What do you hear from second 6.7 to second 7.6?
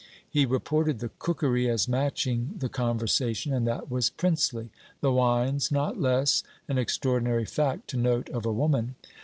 extraordinary